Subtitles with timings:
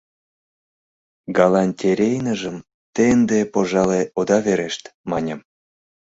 [1.37, 2.57] —Галантерейныжым
[2.93, 5.39] те ынде, пожале, ода верешт,— маньым.